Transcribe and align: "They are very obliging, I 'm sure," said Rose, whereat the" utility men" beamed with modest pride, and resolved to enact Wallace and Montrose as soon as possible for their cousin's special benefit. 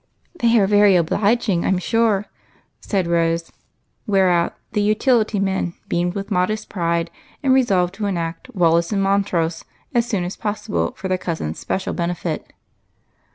"They 0.41 0.57
are 0.59 0.65
very 0.65 0.95
obliging, 0.95 1.63
I 1.63 1.67
'm 1.67 1.77
sure," 1.77 2.25
said 2.79 3.05
Rose, 3.05 3.51
whereat 4.07 4.57
the" 4.71 4.81
utility 4.81 5.37
men" 5.39 5.75
beamed 5.89 6.15
with 6.15 6.31
modest 6.31 6.69
pride, 6.69 7.11
and 7.43 7.53
resolved 7.53 7.93
to 8.01 8.07
enact 8.07 8.55
Wallace 8.55 8.91
and 8.91 9.03
Montrose 9.03 9.63
as 9.93 10.07
soon 10.07 10.23
as 10.23 10.35
possible 10.35 10.93
for 10.95 11.07
their 11.07 11.19
cousin's 11.19 11.59
special 11.59 11.93
benefit. 11.93 12.51